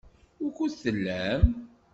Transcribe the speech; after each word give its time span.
Wukud 0.41 0.73
tellam? 0.81 1.43